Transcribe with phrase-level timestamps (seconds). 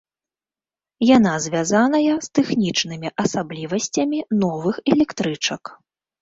[1.17, 5.63] Яна звязаная з тэхнічнымі асаблівасцямі новых электрычак.